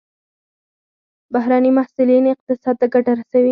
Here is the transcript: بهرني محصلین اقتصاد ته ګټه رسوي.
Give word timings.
بهرني 1.33 1.69
محصلین 1.77 2.23
اقتصاد 2.33 2.75
ته 2.81 2.85
ګټه 2.93 3.11
رسوي. 3.19 3.49